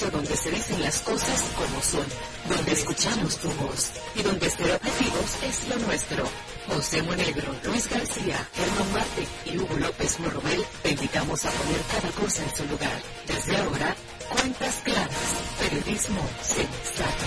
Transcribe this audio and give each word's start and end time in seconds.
donde 0.00 0.36
se 0.36 0.50
dicen 0.50 0.82
las 0.82 0.98
cosas 1.00 1.40
como 1.56 1.80
son, 1.80 2.04
donde 2.48 2.72
escuchamos 2.72 3.36
tu 3.38 3.48
voz 3.52 3.92
y 4.16 4.22
donde 4.22 4.50
ser 4.50 4.72
objetivos 4.72 5.42
es 5.46 5.68
lo 5.68 5.86
nuestro. 5.86 6.24
José 6.66 7.02
Monegro, 7.02 7.54
Luis 7.64 7.88
García, 7.88 8.48
Germán 8.54 8.92
Marte 8.92 9.26
y 9.44 9.56
Hugo 9.56 9.76
López 9.78 10.18
Morrobel 10.18 10.64
te 10.82 10.90
invitamos 10.90 11.44
a 11.44 11.50
poner 11.50 11.80
cada 11.92 12.10
cosa 12.10 12.42
en 12.42 12.56
su 12.56 12.64
lugar. 12.66 13.02
Desde 13.28 13.56
ahora, 13.56 13.96
cuentas 14.30 14.74
claras, 14.82 15.10
periodismo 15.60 16.22
sensato. 16.42 17.24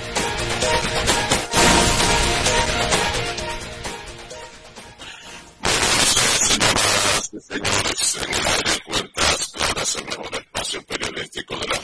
Señores, 7.48 8.18
en 8.18 8.34
el 8.34 8.48
aire, 8.48 8.84
cuentas 8.86 9.52
claras, 9.54 9.96
el 9.96 10.06
mejor 10.06 10.36
espacio 10.36 10.84
periodístico 10.84 11.56
de 11.56 11.68
la 11.68 11.77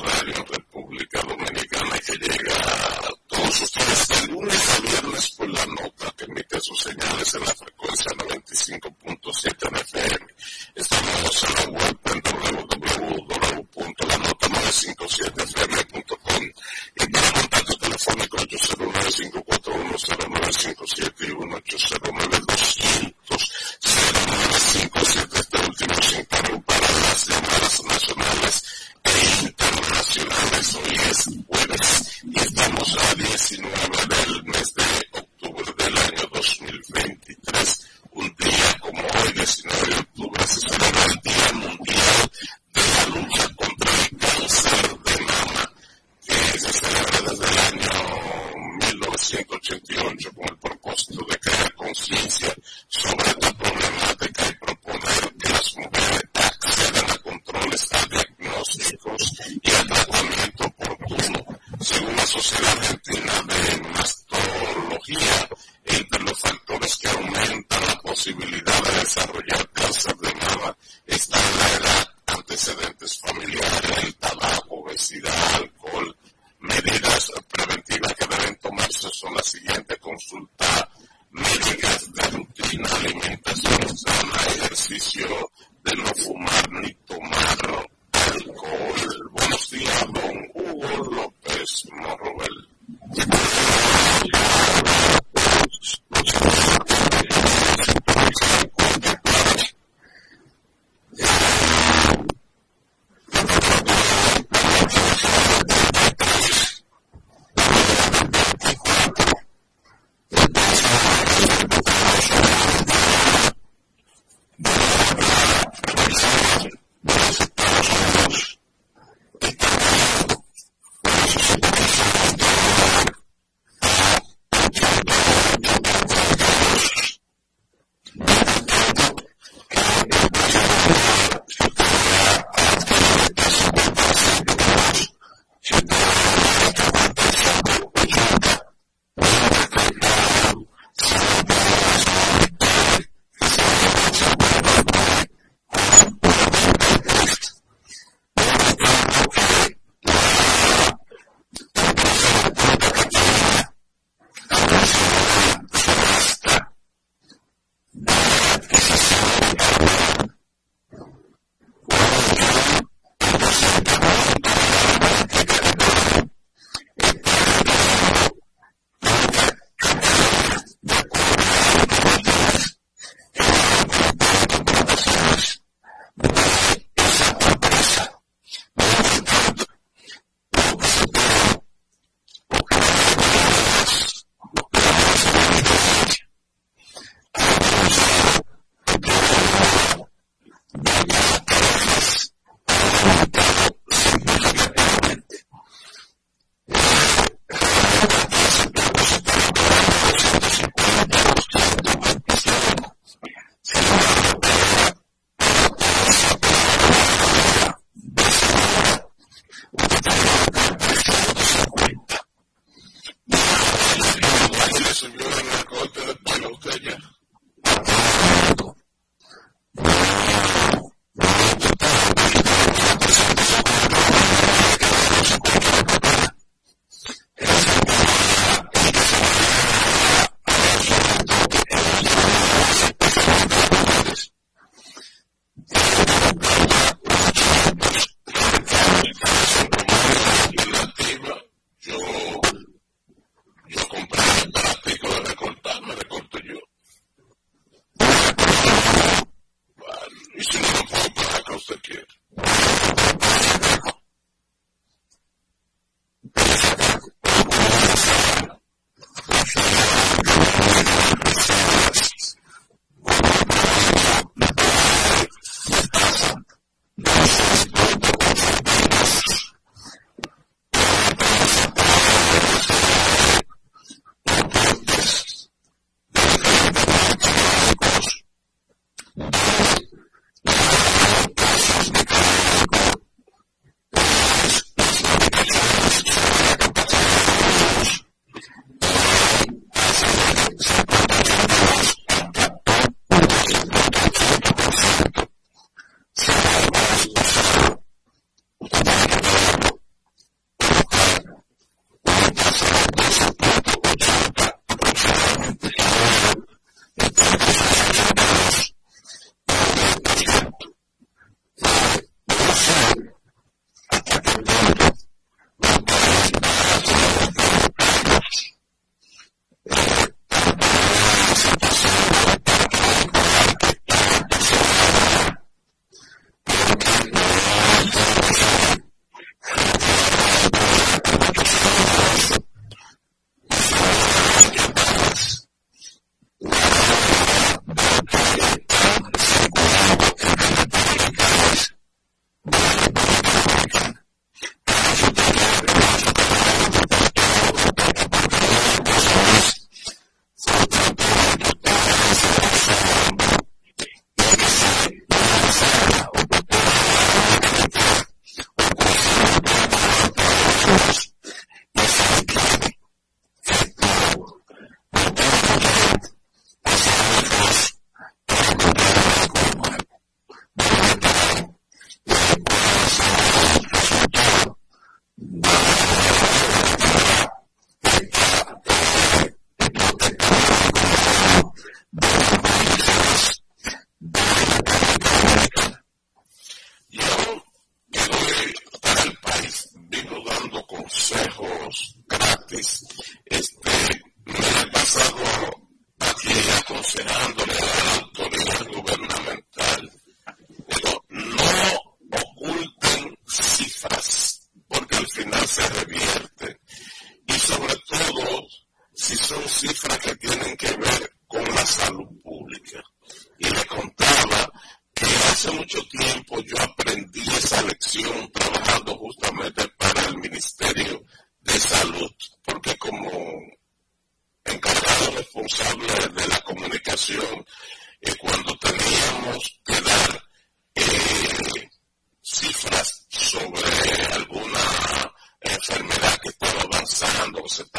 los 3.54 3.62
ustedes 3.62 4.08
de 4.08 4.28
lunes 4.34 4.70
a 4.70 4.82
viernes 4.82 5.30
por 5.32 5.50
la 5.50 5.66
nota 5.66 6.14
que 6.18 6.26
emite 6.26 6.60
sus 6.60 6.82
señales 6.82 7.34
en 7.36 7.42
la 7.42 7.54
frecuencia 7.54 8.12
95.7 8.18 9.82
FM 9.82 10.23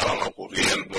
estaban 0.05 0.27
ocurriendo. 0.27 0.94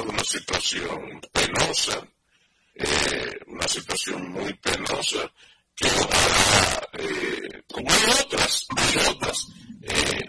Una 0.00 0.24
situación 0.24 1.20
penosa, 1.32 2.08
eh, 2.74 3.38
una 3.46 3.66
situación 3.66 4.30
muy 4.30 4.52
penosa, 4.54 5.30
que 5.74 5.86
ojalá, 5.86 6.88
eh, 6.92 7.62
como 7.66 7.90
hay 7.90 8.02
otras, 8.20 8.66
hay 8.76 9.06
otras, 9.08 9.46
eh, 9.82 10.24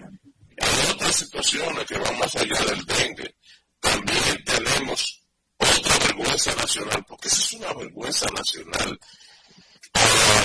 hay 0.59 0.91
otras 0.91 1.15
situaciones 1.15 1.85
que 1.85 1.97
van 1.99 2.17
más 2.17 2.35
allá 2.35 2.59
del 2.65 2.85
dengue. 2.85 3.35
También 3.79 4.43
tenemos 4.43 5.21
otra 5.57 5.97
vergüenza 5.99 6.55
nacional, 6.55 7.05
porque 7.07 7.27
esa 7.27 7.38
es 7.38 7.53
una 7.53 7.73
vergüenza 7.73 8.25
nacional. 8.35 8.99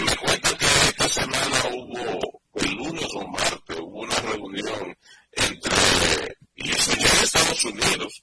Me 0.04 0.16
cuenta 0.16 0.58
que 0.58 0.66
esta 0.88 1.08
semana 1.08 1.62
hubo, 1.72 2.42
el 2.54 2.70
lunes 2.72 3.08
o 3.14 3.26
martes, 3.28 3.78
hubo 3.80 4.00
una 4.00 4.16
reunión 4.16 4.96
entre, 5.32 6.36
y 6.56 6.70
eso 6.70 6.94
ya 6.96 7.08
en 7.08 7.24
Estados 7.24 7.64
Unidos, 7.64 8.22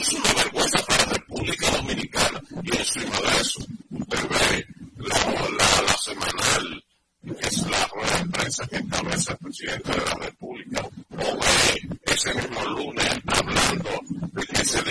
Es 0.00 0.12
una 0.14 0.32
vergüenza 0.32 0.86
para 0.86 1.04
la 1.06 1.12
República 1.12 1.70
Dominicana. 1.70 2.42
Y 2.62 2.76
encima 2.76 3.20
de 3.20 3.40
eso, 3.40 3.60
usted 3.90 4.28
ve 4.30 4.66
la, 4.96 5.16
la, 5.50 5.82
la 5.82 5.96
semanal, 5.98 6.84
que 7.22 7.46
es 7.46 7.58
la 7.68 7.86
rueda 7.88 8.18
de 8.18 8.30
prensa 8.30 8.66
que 8.68 8.76
encabeza 8.76 9.32
el 9.32 9.38
presidente 9.38 9.92
de 9.92 9.98
la 9.98 10.14
República, 10.14 10.80
o 10.82 11.38
ve 11.38 11.88
ese 12.04 12.34
mismo 12.34 12.64
lunes 12.64 13.10
hablando 13.26 13.90
de 14.32 14.46
que 14.46 14.64
se 14.64 14.82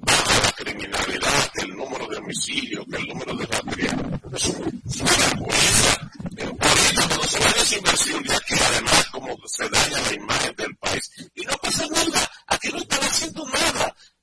baja 0.00 0.40
la 0.44 0.52
criminalidad, 0.52 1.52
que 1.54 1.62
el 1.62 1.76
número 1.76 2.06
de 2.06 2.16
homicidios, 2.18 2.86
que 2.90 2.96
el 2.96 3.08
número 3.08 3.36
de 3.36 3.46
ratería. 3.46 3.96
Es 4.34 5.00
una 5.00 5.16
vergüenza. 5.16 6.10
Ahorita 6.60 7.08
cuando 7.08 7.24
se 7.24 7.38
va 7.40 7.46
esa 7.46 7.76
inversión, 7.76 8.24
ya 8.24 8.38
que 8.40 8.54
además 8.54 9.06
como 9.10 9.36
se 9.46 9.68
daña 9.70 10.00
la 10.02 10.14
imagen 10.14 10.54
del 10.56 10.76
país. 10.76 11.10
Y 11.34 11.44
no 11.46 11.56
pasa 11.62 11.86
nada, 11.88 12.30
aquí 12.46 12.68
no 12.72 12.78
están 12.78 13.00
haciendo 13.00 13.48
nada. 13.48 13.96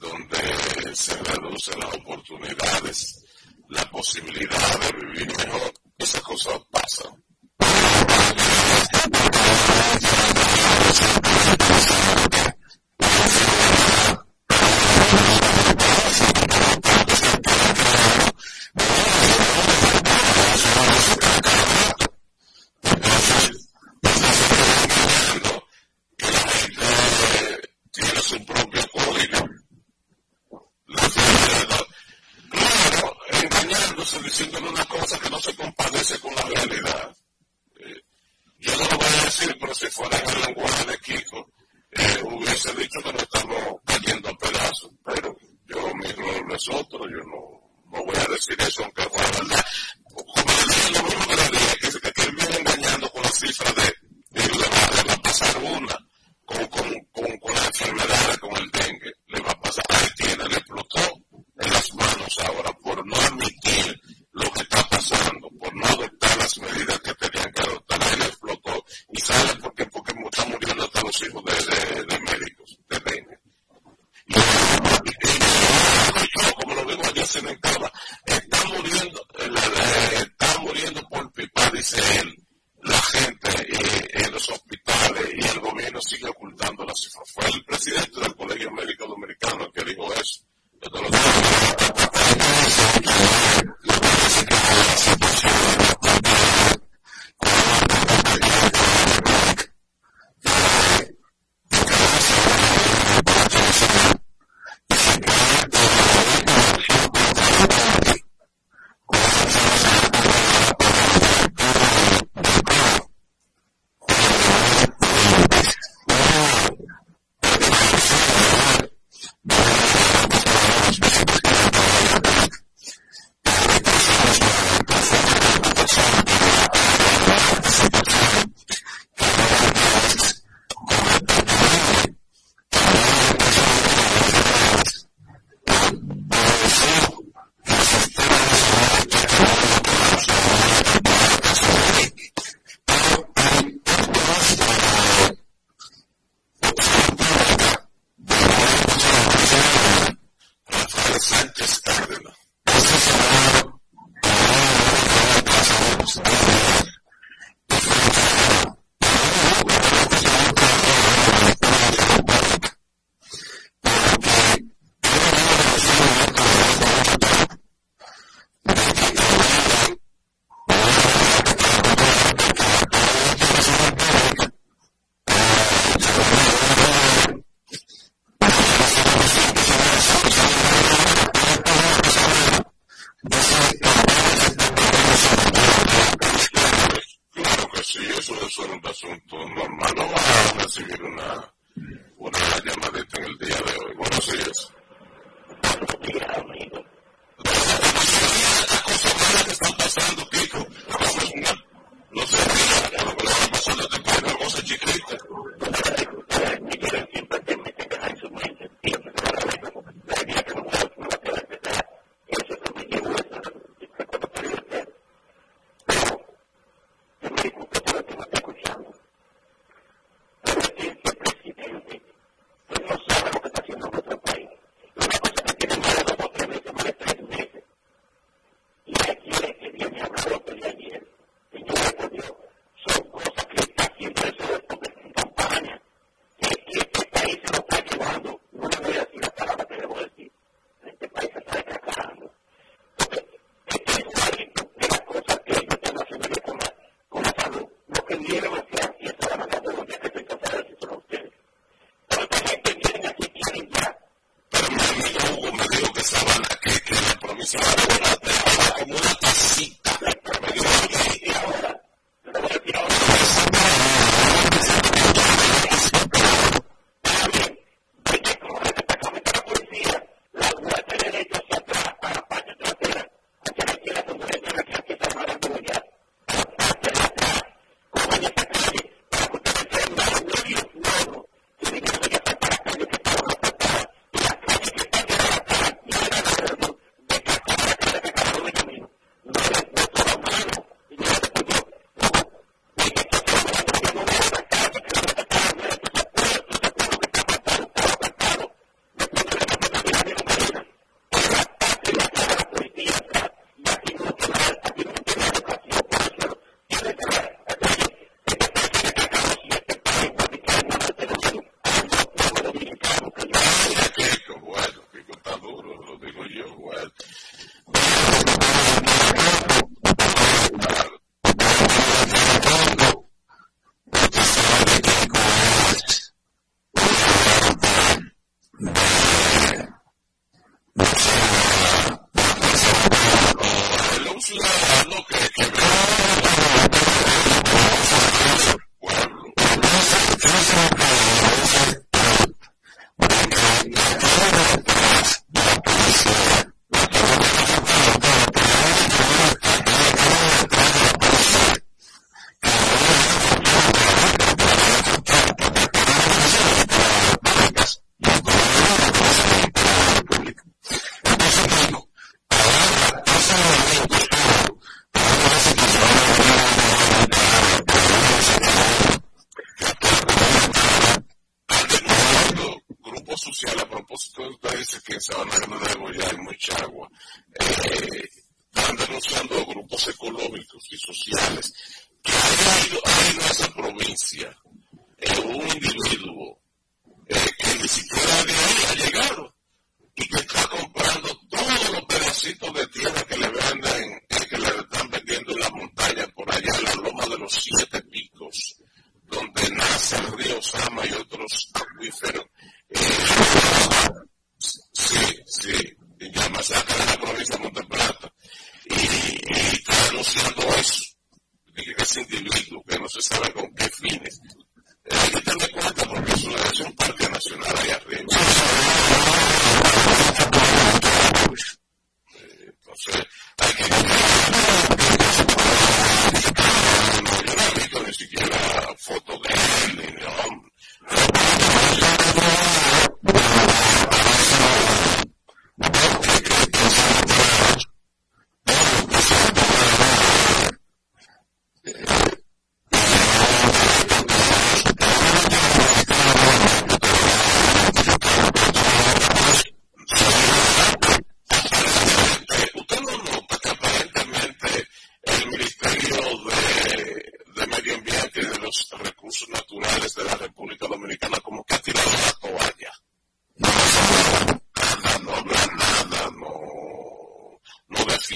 donde 0.00 0.94
se 0.94 1.14
reducen 1.16 1.80
las 1.80 1.94
oportunidades, 1.94 3.24
la 3.70 3.90
posibilidad 3.90 4.80
de 4.80 4.92
vivir 5.00 5.26
mejor, 5.28 5.72
esas 5.96 6.20
cosas 6.20 6.60
pasan. 6.70 7.22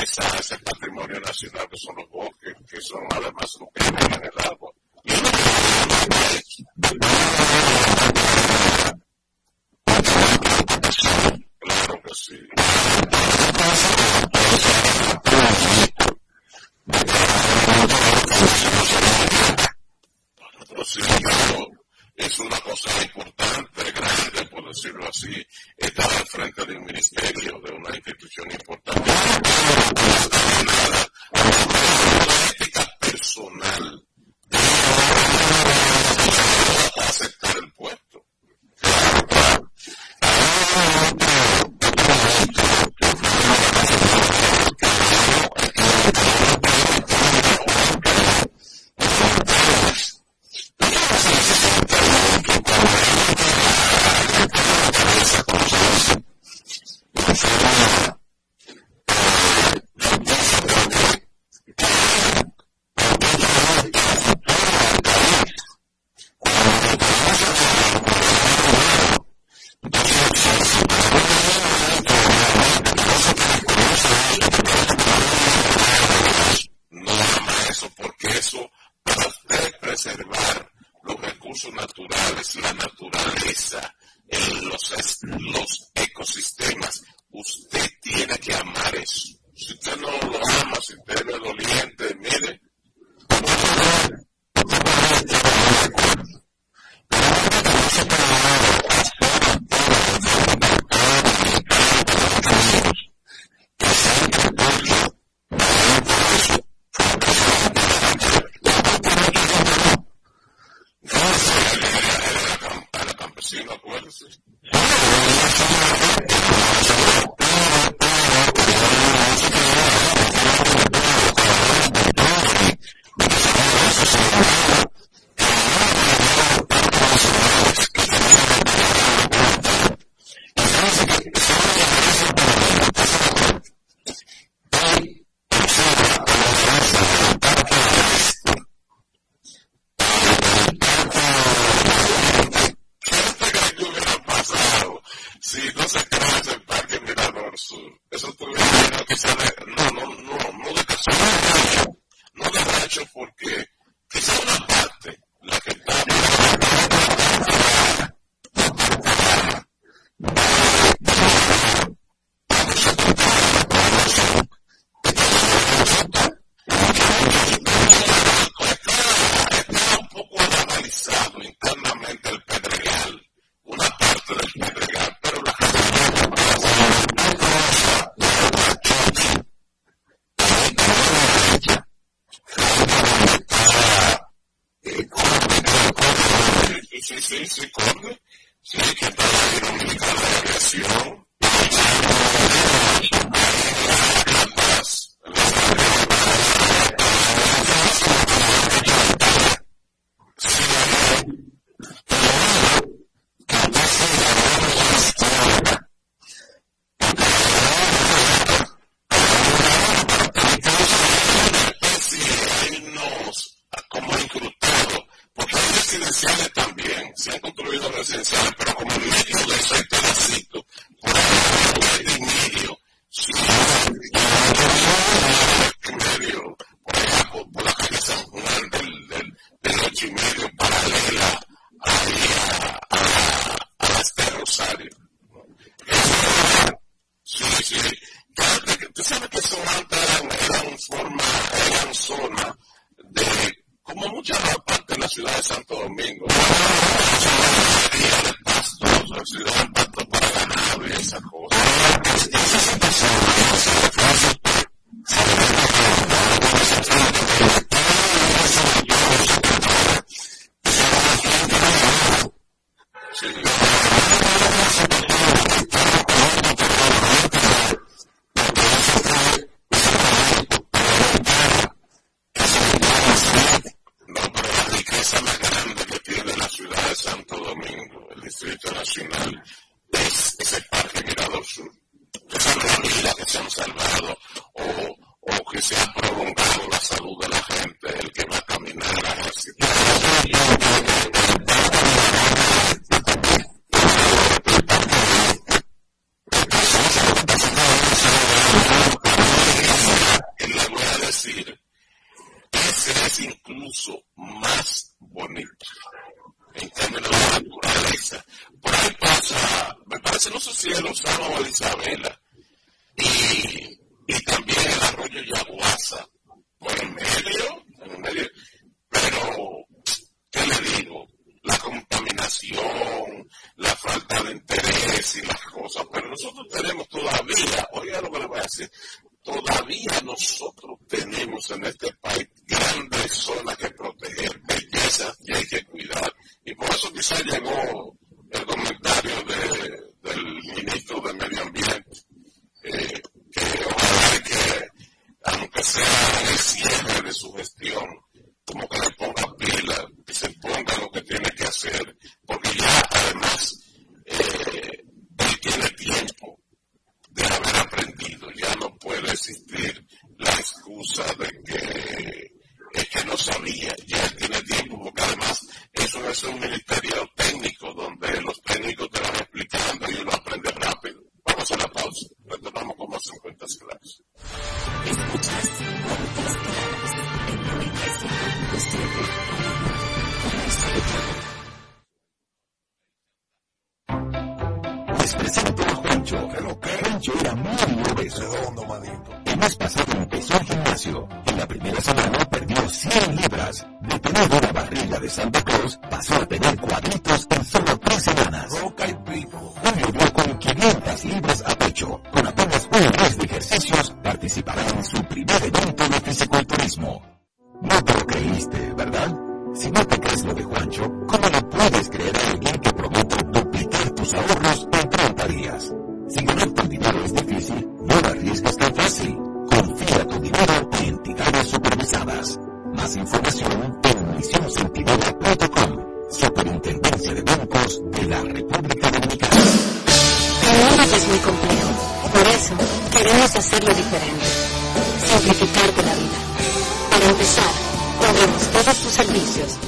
crece 0.00 0.56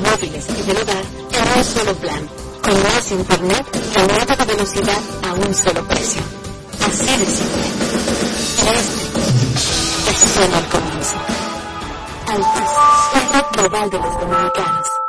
móviles 0.03 0.47
y 0.59 0.63
del 0.63 0.77
hogar 0.77 1.05
en 1.33 1.59
un 1.59 1.65
solo 1.65 1.95
plan, 1.95 2.29
con 2.63 2.83
más 2.83 3.11
internet 3.11 3.67
y 3.73 3.99
aumento 4.01 4.47
velocidad 4.47 5.01
a 5.23 5.33
un 5.35 5.55
solo 5.55 5.87
precio. 5.89 6.23
Así 6.87 7.07
de 7.07 7.27
simple. 7.27 7.63
Este 10.07 10.11
es 10.11 10.33
solo 10.35 10.59
el 10.59 10.67
comienzo. 10.67 11.17
Altis, 12.29 12.71
la 13.15 13.21
red 13.33 13.47
global 13.57 13.91
de 13.91 13.99
los 13.99 14.21
dominicanos. 14.21 15.02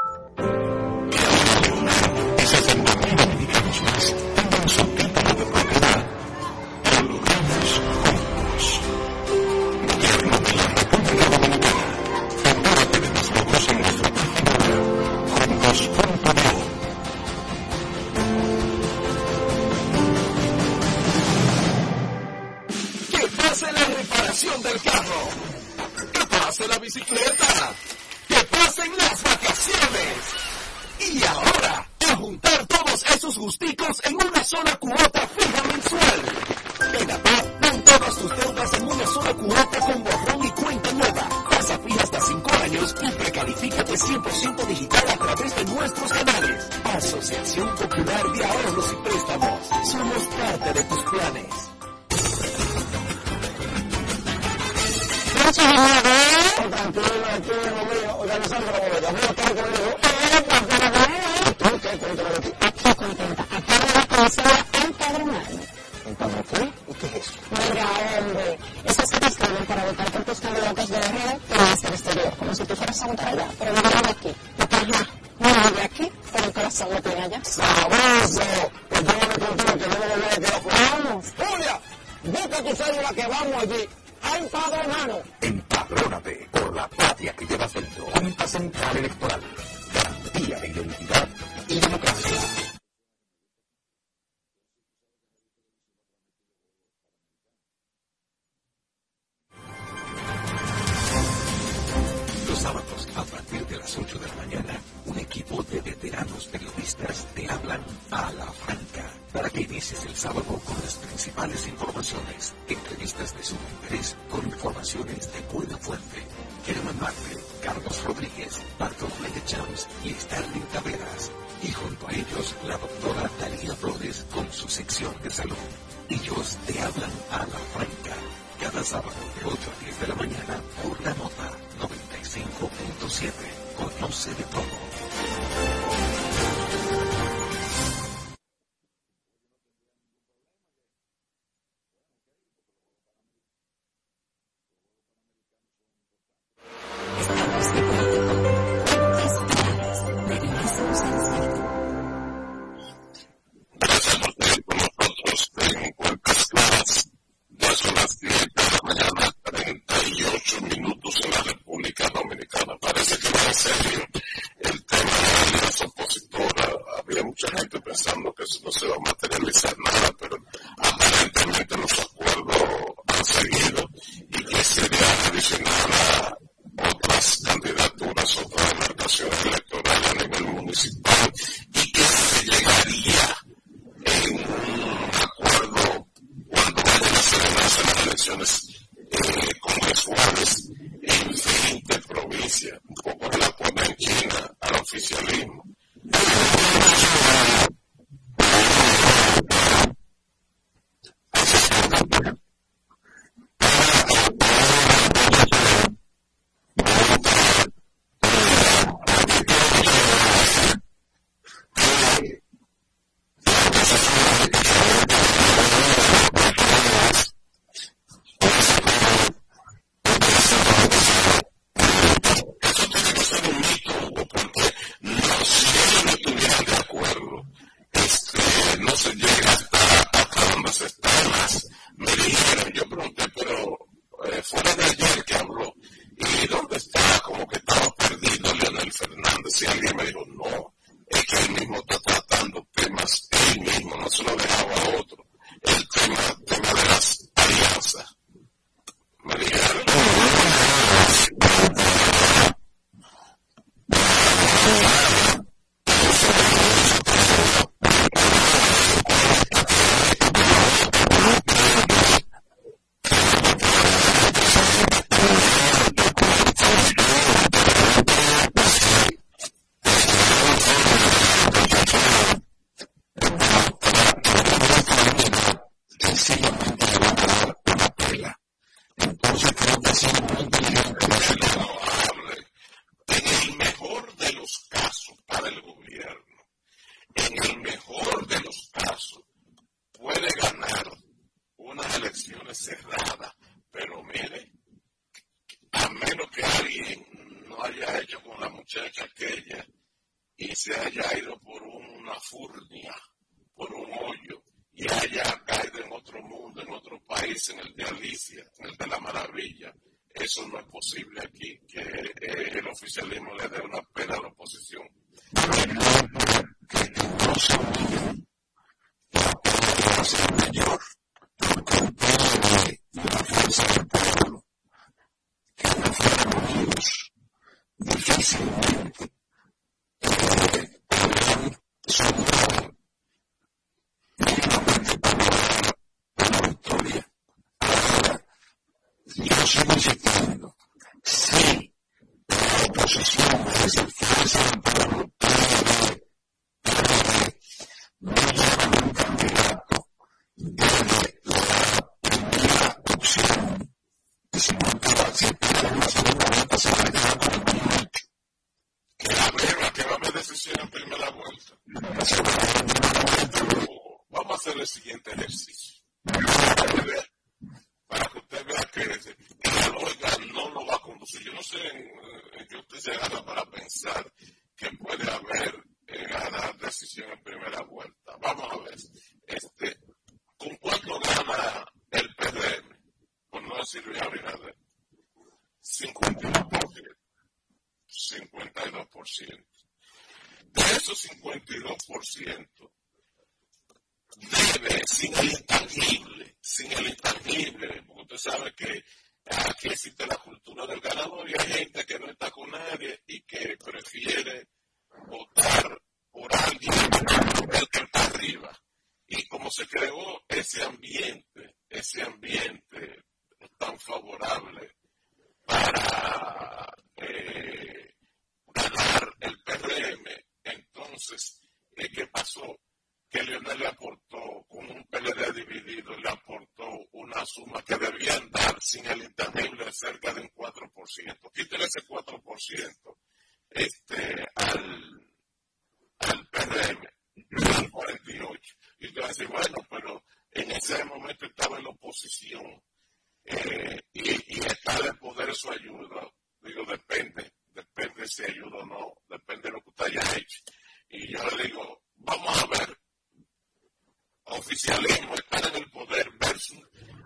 estar 454.85 455.45
en 455.47 455.63
el 455.63 455.71
poder 455.71 456.09
versus 456.19 456.61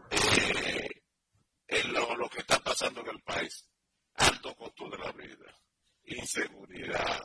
eh, 0.10 1.84
lo, 1.90 2.30
que 2.30 2.40
está 2.40 2.60
pasando 2.60 3.02
en 3.02 3.10
el 3.10 3.22
país. 3.22 3.68
Alto 4.16 4.56
costo 4.56 4.90
de 4.90 4.98
la 4.98 5.12
vida, 5.12 5.60
inseguridad, 6.06 7.22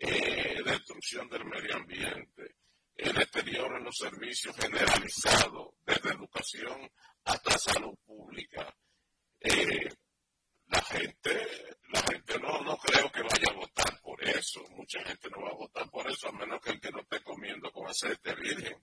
eh, 0.00 0.62
destrucción 0.64 1.28
del 1.28 1.44
medio 1.44 1.76
ambiente, 1.76 2.56
el 2.94 3.12
deterioro 3.12 3.76
en 3.76 3.84
los 3.84 3.96
servicios 3.96 4.56
generalizados, 4.56 5.74
desde 5.84 6.10
educación 6.10 6.90
hasta 7.24 7.58
salud 7.58 7.94
pública. 8.06 8.74
Eh, 9.40 9.88
la 10.68 10.82
gente, 10.82 11.46
la 11.92 12.00
gente 12.00 12.38
no, 12.40 12.62
no 12.62 12.76
creo 12.78 13.12
que 13.12 13.22
vaya 13.22 13.50
a 13.50 13.54
votar 13.54 14.00
por 14.00 14.22
eso. 14.24 14.60
Mucha 14.70 15.02
gente 15.04 15.28
no 15.30 15.42
va 15.42 15.50
a 15.50 15.54
votar 15.54 15.90
por 15.90 16.10
eso, 16.10 16.28
a 16.28 16.32
menos 16.32 16.60
que 16.60 16.70
el 16.70 16.80
que 16.80 16.90
no 16.90 17.00
esté 17.00 17.22
comiendo 17.22 17.70
con 17.70 17.86
aceite 17.86 18.34
virgen. 18.34 18.82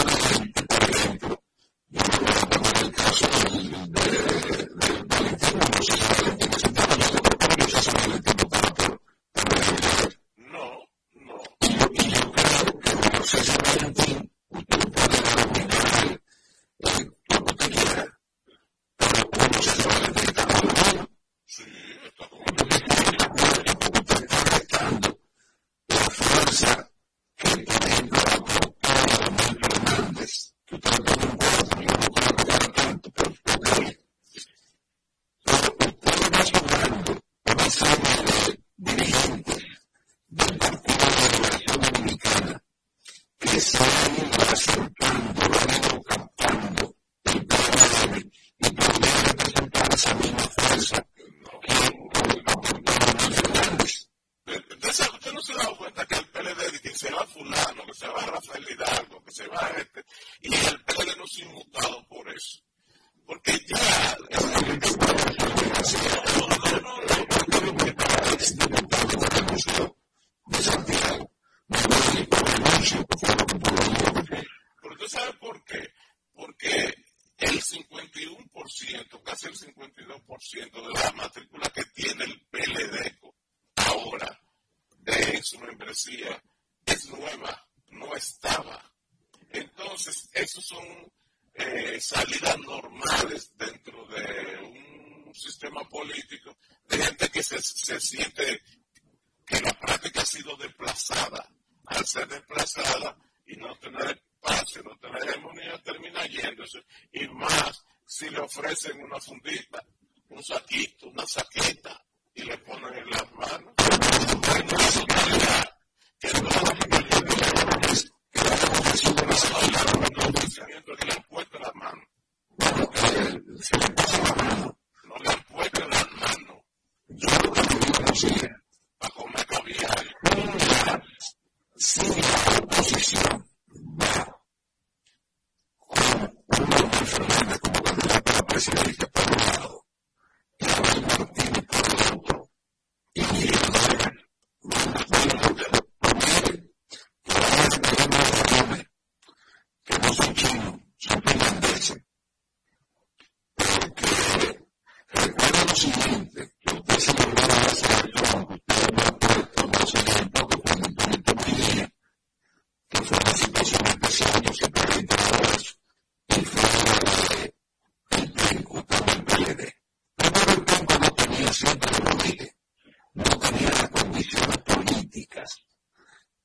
caso 3.11 3.27
del, 3.27 3.69
del, 3.71 3.91
del 3.91 5.05
Valentino, 5.05 5.59
no 5.59 5.83
sé 5.83 5.97
si 5.97 6.13
Valentino 6.21 6.59
Santana, 6.59 6.95
nuestro 6.95 7.21
compañero, 7.21 7.67
si 7.67 7.75
es 7.75 7.93
Valentino 7.93 8.40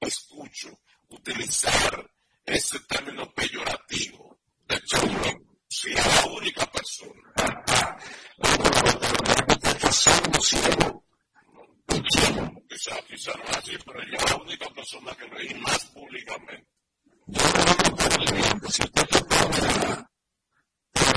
escucho 0.00 0.80
utilizar 1.08 2.10
ese 2.44 2.80
término 2.80 3.30
peyorativo 3.32 4.38
de 4.66 4.80
chaurón 4.82 5.58
si 5.68 5.90
es 5.92 6.06
la 6.06 6.26
única 6.26 6.66
persona. 6.70 7.20
Quizás 12.68 13.02
quizá 13.08 13.32
no 13.36 13.44
así, 13.58 13.76
pero 13.84 14.00
yo 14.04 14.16
la 14.26 14.36
única 14.36 14.70
persona 14.70 15.14
que 15.16 15.26
reí 15.26 15.54
más 15.60 15.84
públicamente. 15.86 16.66
Yo 17.26 17.42
no 17.42 17.80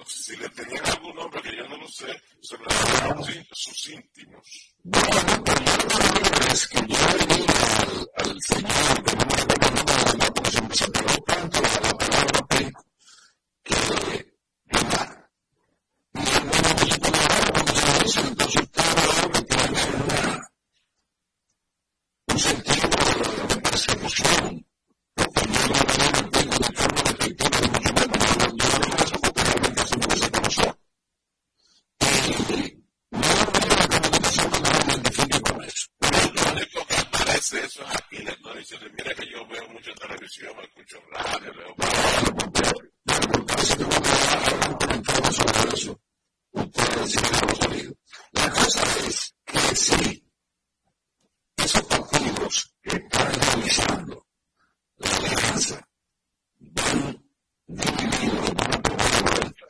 si 0.08 0.36
le 0.36 0.50
tenían 0.50 0.84
algún 0.84 1.16
nombre 1.16 1.42
que 1.44 1.56
yo 1.56 1.64
no 1.68 1.78
lo 1.78 1.88
sé, 1.88 2.08
se 2.42 2.58
lo 2.58 2.66
llamaban 2.66 3.24
sus 3.52 3.90
íntimos. 3.90 4.74
Bueno, 4.84 5.44
es 6.52 6.68
que 6.68 6.80
yo 6.80 6.86
le 6.88 7.26
dije 7.28 7.54
al, 7.78 8.10
al 8.18 8.42
Señor, 8.42 9.04
que 9.04 9.16
no 9.16 9.26
me 9.26 9.34
acuerdo 9.34 9.68
el 10.12 10.34
porque 10.34 10.52
se 10.52 10.62
me 10.64 10.76
separó 10.76 11.16
tanto 11.24 11.60
a 11.60 11.62
la 11.62 11.98
palabra 11.98 12.48
penco, 12.48 12.86
que 13.64 13.76
mamá, 14.72 15.30
mi 16.14 16.22
hermano 16.24 16.52
me 16.64 16.86
dijo 16.86 17.12
la 17.12 17.52
cuando 17.52 17.74
se 17.76 18.04
dice, 18.04 18.20
entonces 18.22 18.62
usted 18.64 18.84
algo 18.90 19.32
que 19.32 19.42
tiene 19.44 19.70
una, 20.04 20.52
un 22.28 22.40
sentido 22.40 22.90
de, 22.90 23.54
de 23.54 23.62
persecución, 23.62 24.66
porque 25.14 25.42
yo 25.46 25.62
no 25.62 25.74
me 25.74 25.80
acuerdo 25.80 26.58
de 26.58 26.76
forma 26.76 27.09
acceso 37.40 37.82
a. 37.88 37.94
Mira 38.12 39.16
que 39.16 39.26
yo 39.32 39.48
veo 39.48 39.70
mucha 39.70 39.94
televisión, 39.94 40.54
escucho 40.62 41.00
radio, 41.10 41.54
leo... 41.54 41.76
sobre 45.32 45.74
eso. 45.74 46.02
La 48.34 48.50
cosa 48.50 48.84
es 49.08 49.36
que 49.46 49.76
sí, 49.76 50.30
esos 51.56 51.84
partidos 51.84 52.76
que 52.82 52.98
están 52.98 53.34
realizando 53.34 54.28
la 54.98 55.10
alianza 55.10 55.88
van 56.60 57.24
divididos, 57.68 58.54
vuelta. 59.22 59.66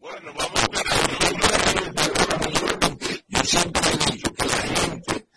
Bueno, 0.00 0.32
vamos 0.34 0.62
a 0.62 0.66
ver. 0.68 0.86
Yo 3.28 3.44
siempre 3.44 3.82
he 3.86 4.12
dicho 4.12 4.32
que 4.32 4.46
la 4.46 4.56
gente, 4.56 5.28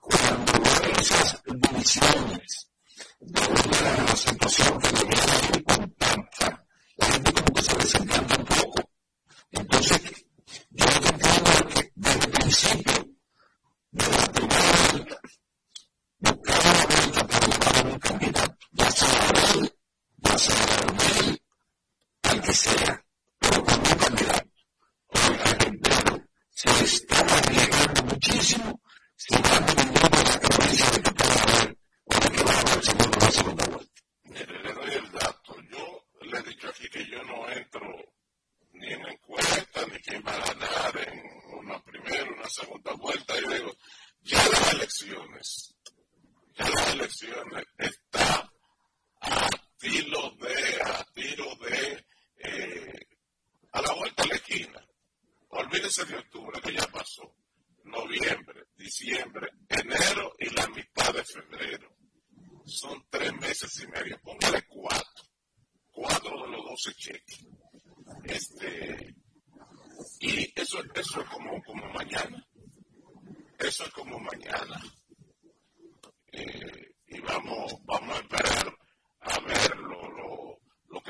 cuando 0.00 0.52
ve 0.52 0.92
esas 1.00 1.42
divisiones 1.44 2.70
de 3.18 3.40
una 3.40 4.16
situación 4.16 4.78
que 4.78 4.92
le 4.92 5.04
viene 5.04 5.64
contacta, 5.64 6.64
la 6.96 7.06
gente 7.06 7.32
como 7.32 7.54
que 7.54 7.62
se 7.62 7.76
desencanta 7.76 8.36
un 8.36 8.44
poco. 8.44 8.90
Entonces, 9.50 10.00
yo 10.70 10.86
entiendo 10.86 11.64
que 11.74 11.92
desde 11.96 12.24
el 12.24 12.30
principio, 12.30 13.08
desde 13.90 14.16
la 14.16 14.32
primera 14.32 14.72
vuelta, 14.92 15.20
buscaba 16.20 16.72
la 16.72 16.86
vuelta 16.86 17.26
para 17.26 17.46
buscar 17.46 17.86
un 17.86 17.98
candidato, 17.98 18.56
ya 18.70 18.90
sea 18.92 19.08
a 19.08 19.52
él, 19.54 19.76
ya 20.18 20.38
sea 20.38 20.54
a 20.54 21.18
él, 21.18 21.42
al 22.22 22.40
que 22.40 22.52
sea. 22.52 23.03
se 26.72 26.84
está 26.84 27.22
relegando 27.22 28.02
muchísimo, 28.04 28.80
se 29.16 29.36
va 29.36 29.60
dependiendo 29.60 30.00
la 30.24 30.40
capacidad 30.40 30.92
de 30.92 31.02
que 31.02 31.12
pueda 31.12 31.42
haber 31.42 31.78
o 32.04 32.20
que 32.20 32.42
va 32.42 32.52
a 32.52 32.60
haber 32.60 32.84
segundo 32.84 33.18
la 33.20 33.30
segunda 33.30 33.64
vuelta. 33.66 34.02
Mire, 34.24 34.62
le 34.62 34.72
doy 34.72 34.94
el 34.94 35.12
dato. 35.12 35.56
Yo 35.70 36.04
le 36.22 36.38
he 36.38 36.42
dicho 36.42 36.68
aquí 36.68 36.88
que 36.88 37.06
yo 37.10 37.22
no 37.24 37.48
entro 37.50 37.80
ni 38.72 38.92
en 38.92 39.06
encuesta, 39.06 39.86
ni 39.86 39.98
quién 40.00 40.22
va 40.26 40.32
a 40.32 40.54
ganar 40.54 41.08
en 41.08 41.22
una 41.58 41.82
primera, 41.82 42.32
una 42.32 42.48
segunda 42.48 42.92
vuelta. 42.94 43.34
Yo 43.40 43.48
digo, 43.50 43.76
ya 44.22 44.48
las 44.48 44.72
elecciones, 44.74 45.74
ya 46.56 46.68
las 46.68 46.88
elecciones 46.94 47.64
está 47.78 48.52
a 49.20 49.50
tiro 49.78 50.30
de, 50.40 50.82
a 50.82 51.04
tiro 51.14 51.54
de, 51.56 52.06
eh, 52.38 53.06
a 53.72 53.82
la 53.82 53.92
vuelta 53.94 54.22
de 54.22 54.28
la 54.30 54.34
esquina. 54.36 54.83
Olvídese 55.56 56.04
de 56.04 56.16
octubre, 56.16 56.60
que 56.60 56.72
ya 56.72 56.86
pasó. 56.88 57.32
Noviembre, 57.84 58.66
diciembre, 58.76 59.50
enero 59.68 60.34
y 60.38 60.50
la 60.50 60.66
mitad 60.68 61.14
de 61.14 61.22
febrero. 61.22 61.94
Son 62.66 63.06
tres 63.08 63.32
meses 63.34 63.80
y 63.80 63.86
medio. 63.86 64.20
Póngale 64.20 64.64
cuatro. 64.66 65.24
Cuatro 65.92 66.42
de 66.42 66.48
los 66.50 66.64
doce 66.64 66.92
cheques. 66.94 67.46
Este, 68.24 69.14
y 70.20 70.60
eso, 70.60 70.82
eso 70.92 71.20
es 71.20 71.28
como, 71.28 71.62
como 71.62 71.88
mañana. 71.92 72.44
Eso 73.56 73.84
es 73.84 73.90
como 73.90 74.18
mañana. 74.18 74.82
Eh, 76.32 76.96
y 77.06 77.20
vamos, 77.20 77.76
vamos 77.84 78.16
a 78.16 78.20
esperar 78.20 78.73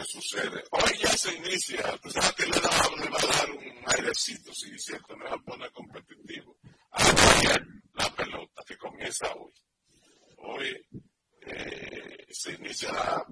sucede. 0.04 0.64
Hoy 0.70 0.98
ya 0.98 1.08
se 1.16 1.34
inicia, 1.34 1.98
tú 1.98 2.10
sabes 2.10 2.32
que 2.32 2.44
le, 2.46 2.52
le 2.52 2.60
va 2.60 3.18
a 3.18 3.26
dar 3.26 3.50
un 3.50 3.82
airecito, 3.86 4.52
si 4.52 4.70
sí, 4.70 4.78
cierto, 4.78 5.16
me 5.16 5.24
va 5.24 5.34
a 5.34 5.38
poner 5.38 5.70
competitivo. 5.72 6.56
Ahora 6.90 7.66
la 7.94 8.14
pelota 8.14 8.62
que 8.66 8.76
comienza 8.76 9.32
hoy. 9.34 9.52
Hoy 10.38 10.86
eh, 11.40 12.26
se 12.30 12.52
inicia 12.52 12.92
la 12.92 13.23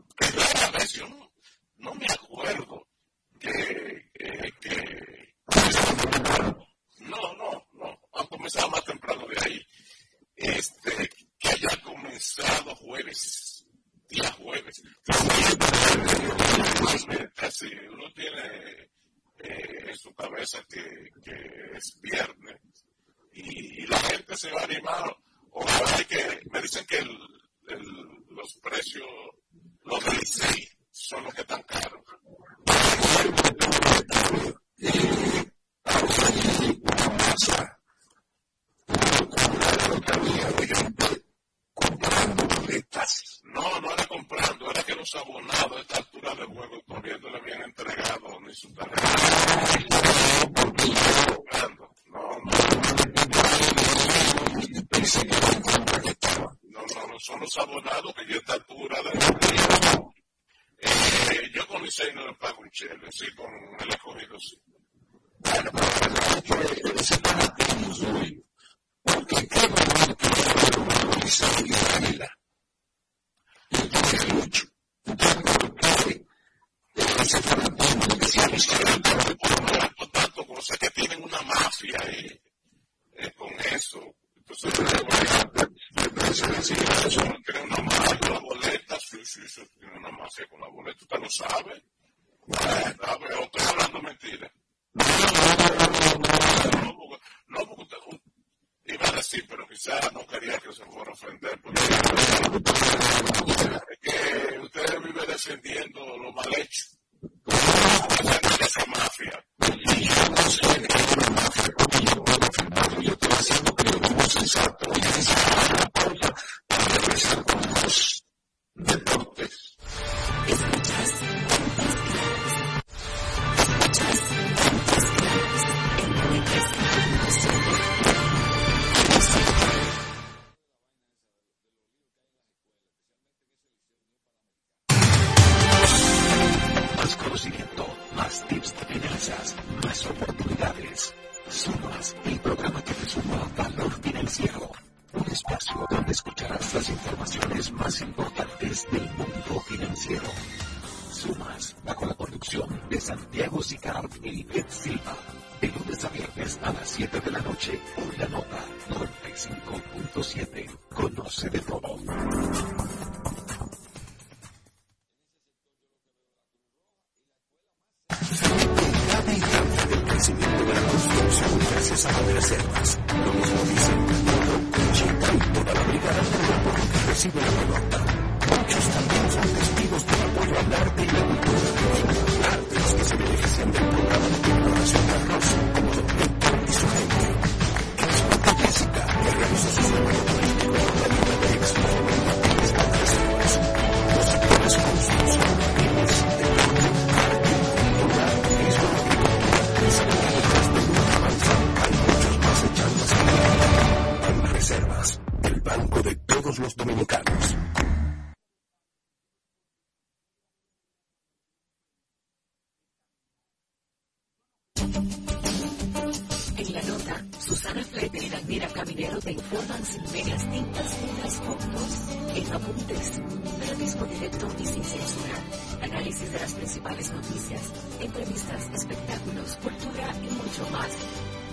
la 216.73 216.83
nota, 216.83 217.25
Susana 217.39 217.85
Flete 217.85 218.25
y 218.25 218.31
Daniela 218.31 218.69
Caminero 218.69 219.19
te 219.21 219.33
informan 219.33 219.85
sin 219.85 220.03
medias 220.11 220.51
tintas 220.51 220.97
ni 221.03 221.23
las 221.23 221.37
fotos, 221.37 222.09
en 222.35 222.53
apuntes, 222.53 223.21
periodismo 223.59 224.07
directo 224.07 224.47
y 224.59 224.67
sin 224.67 224.83
censura, 224.85 225.35
análisis 225.83 226.33
de 226.33 226.39
las 226.39 226.53
principales 226.55 227.13
noticias, 227.13 227.61
entrevistas, 228.01 228.71
espectáculos, 228.75 229.59
cultura 229.63 230.15
y 230.17 230.31
mucho 230.35 230.71
más. 230.71 230.89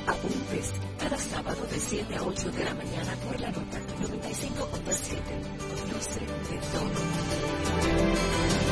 Apuntes, 0.08 0.72
cada 0.98 1.18
sábado 1.18 1.66
de 1.70 1.80
7 1.80 2.16
a 2.16 2.24
8 2.24 2.52
de 2.52 2.64
la 2.64 2.74
mañana 2.76 3.14
por 3.28 3.40
la 3.40 3.52
nota 3.52 3.80
95.7. 4.00 4.40
Conoce 5.82 6.20
de 6.22 6.60
todo. 6.72 8.69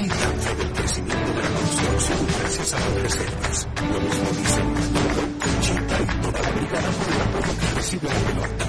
expectancia 0.00 0.54
del 0.56 0.72
crecimiento 0.72 1.32
de 1.32 1.42
la 1.42 1.50
construcción 1.50 2.26
gracias 2.40 2.72
a 2.72 2.78
las 2.80 3.02
reservas. 3.02 3.68
Lo 3.76 4.00
mismo 4.00 4.28
dicen 4.36 4.74
Conchita 5.38 6.02
y 6.02 6.22
toda 6.22 6.42
la 6.42 6.50
brigada 6.50 6.90
por 6.90 7.14
el 7.14 7.20
apoyo 7.20 7.60
que 7.60 7.74
recibe 7.76 8.08
norte. 8.34 8.63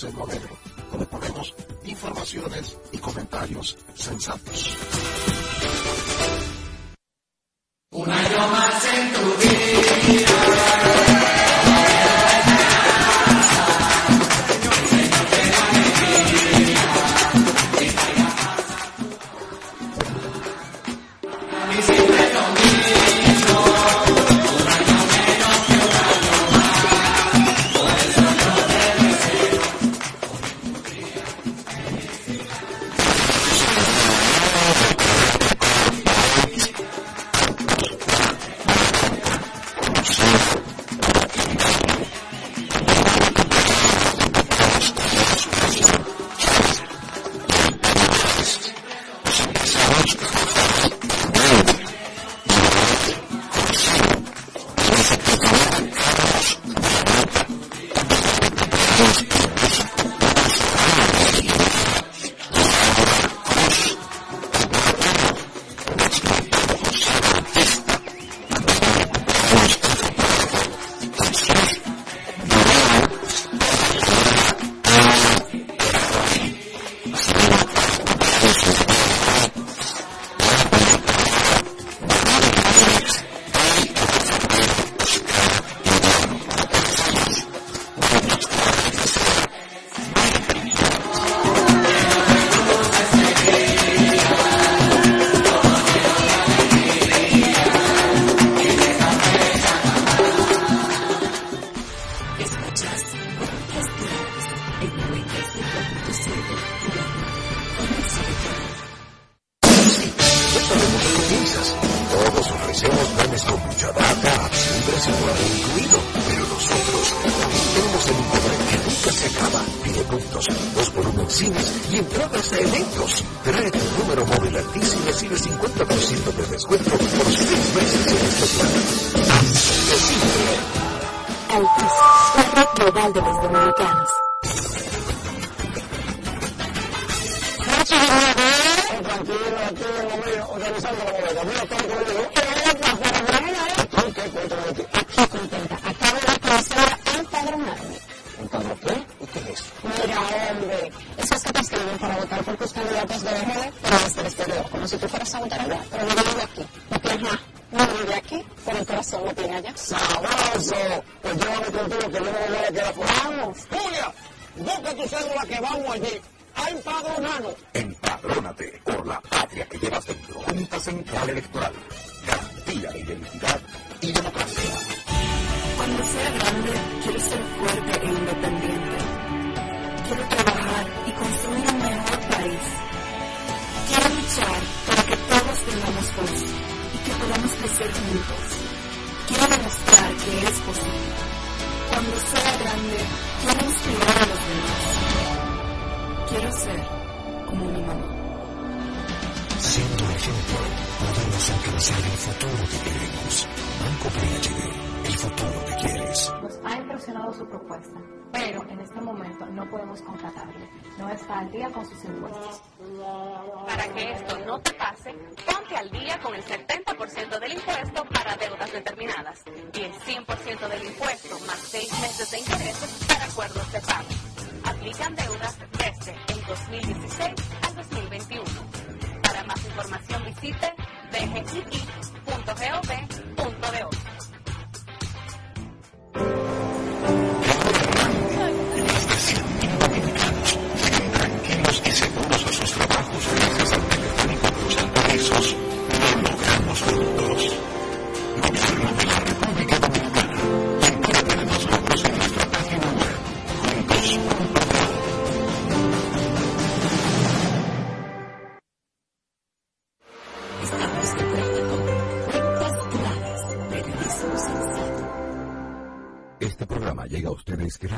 se. 0.00 0.39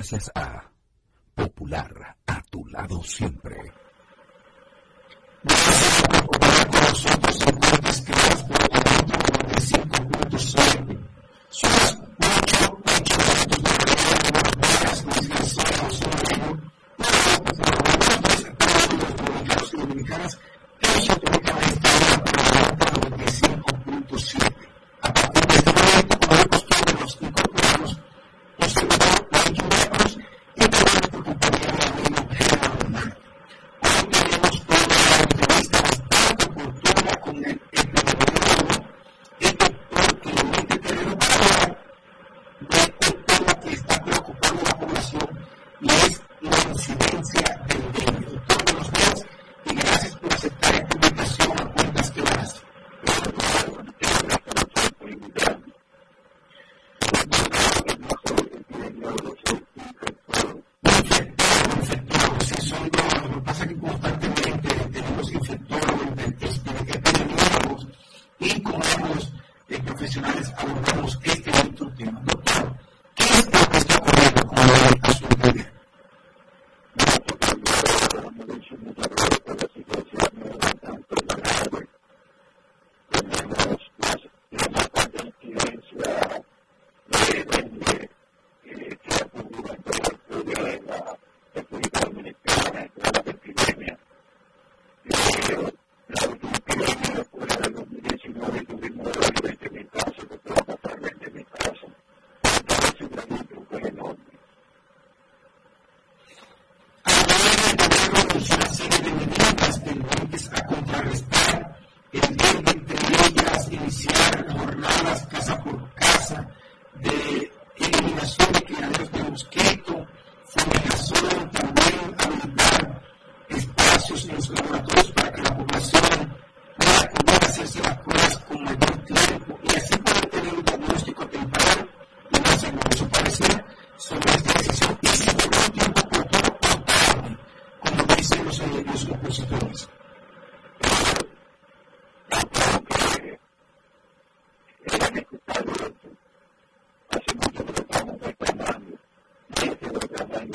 Gracias 0.03 0.32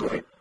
right. 0.02 0.37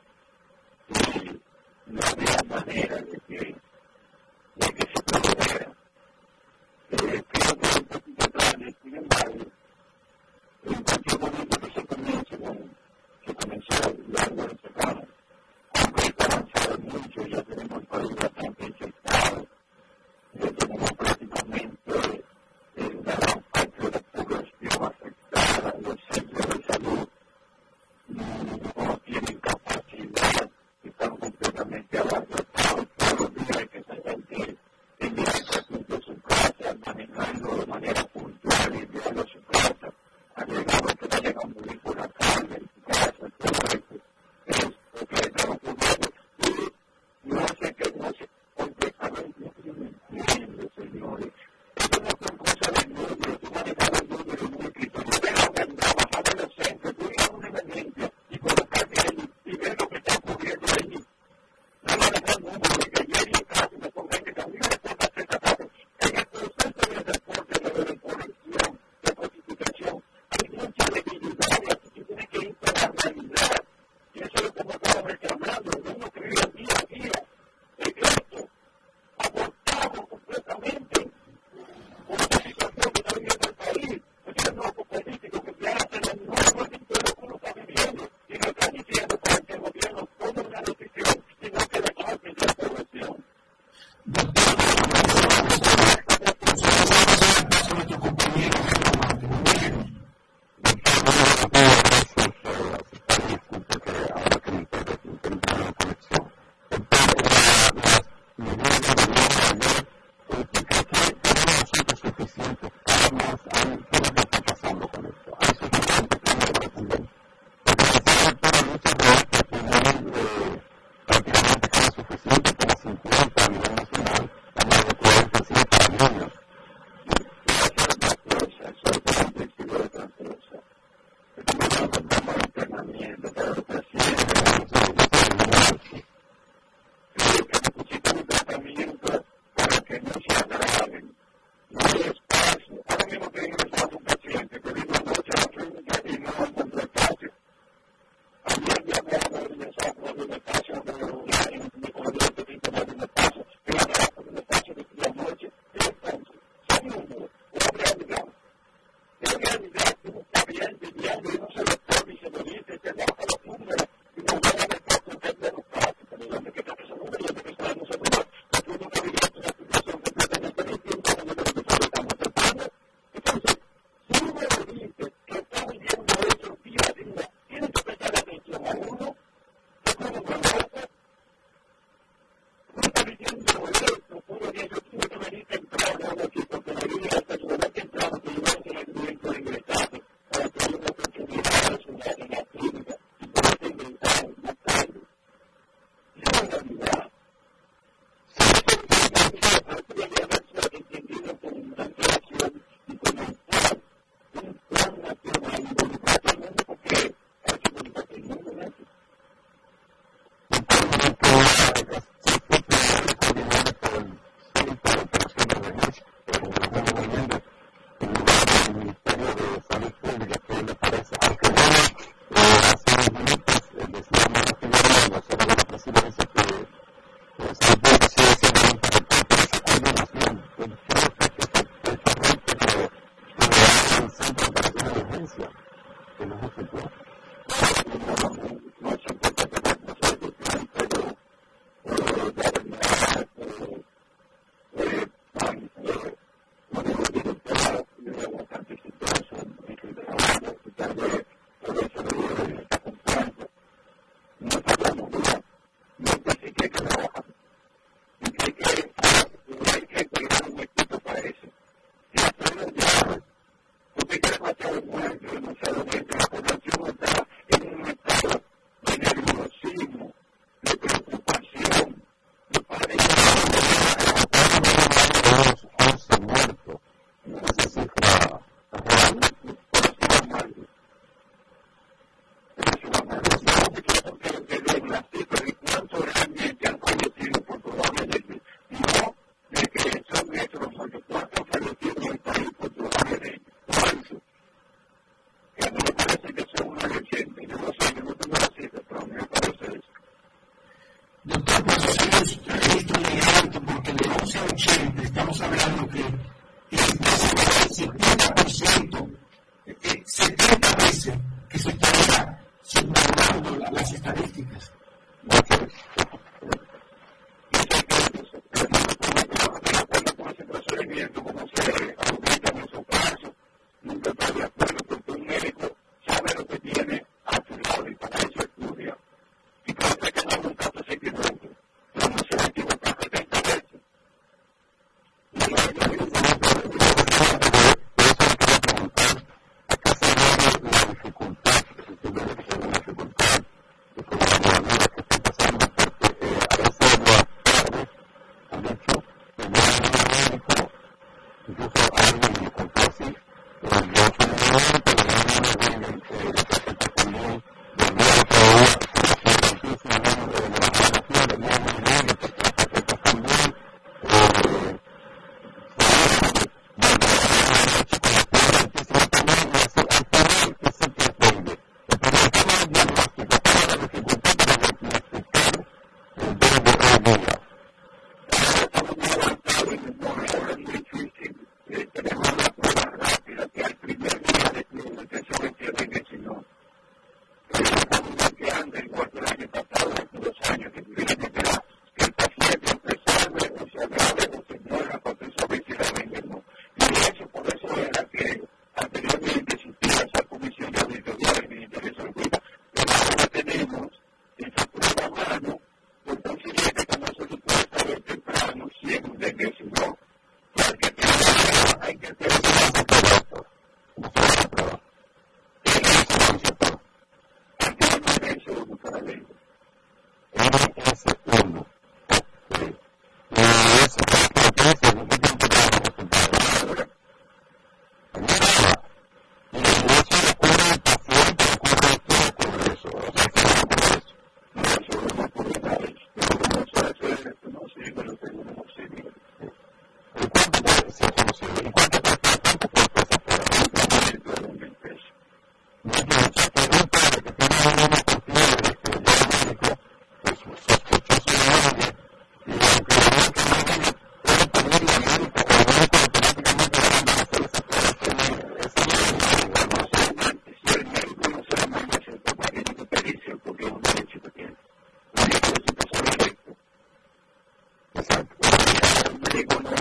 take 469.36 469.50
one. 469.50 469.75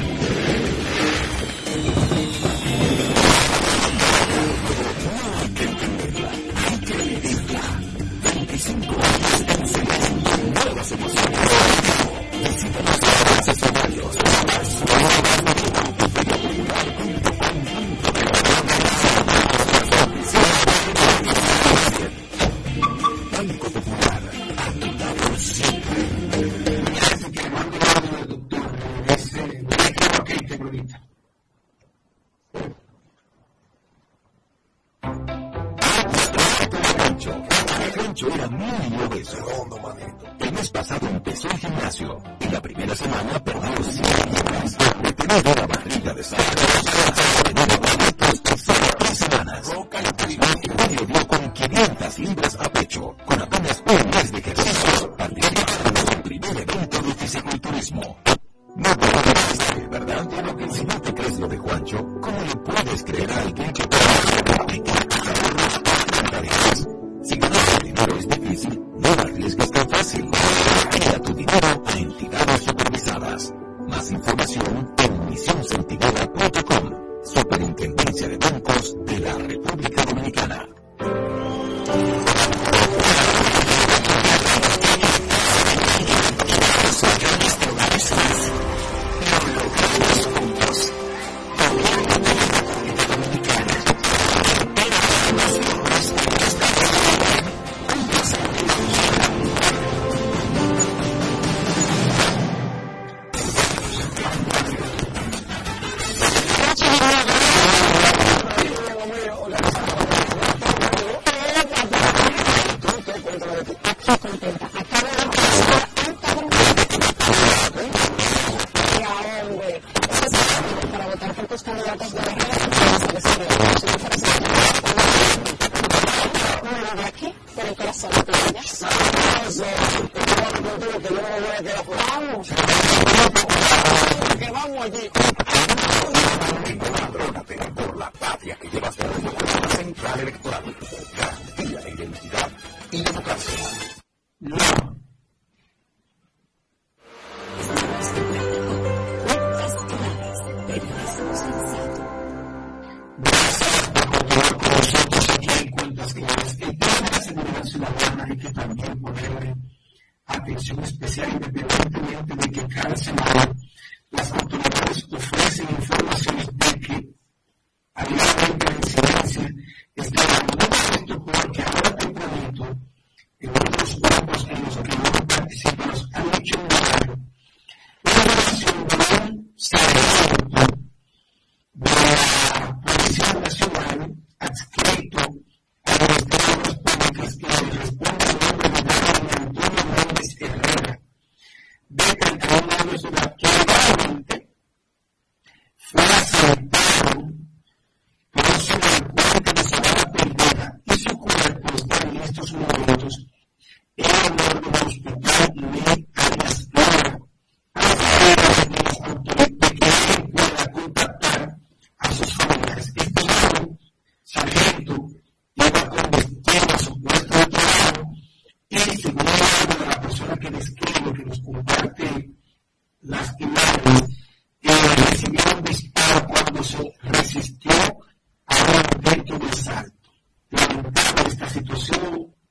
So 232.04 232.43